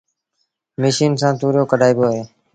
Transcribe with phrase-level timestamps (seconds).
[0.81, 2.23] مشيٚن کآݩ تُوريو ڪڍآئيبو اهي